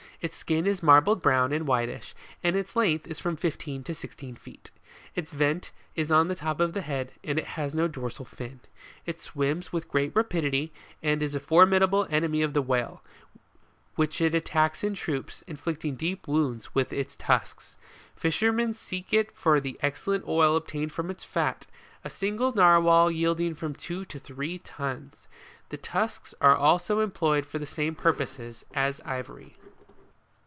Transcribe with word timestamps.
Its 0.23 0.35
skin 0.37 0.67
is 0.67 0.83
marbled 0.83 1.19
brown 1.19 1.51
and 1.51 1.65
whitish, 1.65 2.13
and 2.43 2.55
its 2.55 2.75
length 2.75 3.07
is 3.07 3.19
from 3.19 3.35
fifteen 3.35 3.83
to 3.83 3.95
sixteen 3.95 4.35
feet. 4.35 4.69
Its 5.15 5.31
vent 5.31 5.71
is 5.95 6.11
on 6.11 6.27
the 6.27 6.35
top 6.35 6.59
of 6.59 6.73
the 6.73 6.83
head, 6.83 7.11
and 7.23 7.39
it 7.39 7.47
has 7.57 7.73
no 7.73 7.87
dorsal 7.87 8.23
fin. 8.25 8.59
It 9.07 9.19
swims 9.19 9.73
with 9.73 9.89
great 9.89 10.15
rapidity, 10.15 10.71
and 11.01 11.23
is 11.23 11.33
a 11.33 11.39
formidable 11.39 12.05
enemy 12.11 12.43
of 12.43 12.53
the 12.53 12.61
whale, 12.61 13.01
which 13.95 14.21
it 14.21 14.35
attacks 14.35 14.83
in 14.83 14.93
troops, 14.93 15.41
inflicting 15.47 15.95
deep 15.95 16.27
wounds 16.27 16.75
with 16.75 16.93
its 16.93 17.15
tusks 17.15 17.75
Fisher 18.15 18.51
men 18.51 18.75
seek 18.75 19.11
it 19.11 19.31
for 19.35 19.59
the 19.59 19.75
excellent 19.81 20.27
oil 20.27 20.55
obtained 20.55 20.93
from 20.93 21.09
its 21.09 21.23
fat, 21.23 21.65
a 22.03 22.11
single 22.11 22.53
Narwhal 22.53 23.09
yielding 23.09 23.55
from 23.55 23.73
two 23.73 24.05
to 24.05 24.19
three 24.19 24.59
tons. 24.59 25.27
The 25.69 25.77
tusks 25.77 26.35
are 26.41 26.55
also 26.55 26.99
employed 26.99 27.47
for 27.47 27.57
the 27.57 27.65
same 27.65 27.95
purposes 27.95 28.63
as 28.75 29.01
ivory. 29.01 29.57